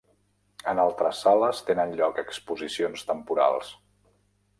En 0.71 0.79
altres 0.83 1.19
sales 1.25 1.61
tenen 1.67 1.93
lloc 1.99 2.21
exposicions 2.21 3.05
temporals. 3.11 3.71